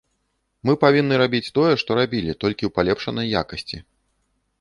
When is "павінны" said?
0.83-1.19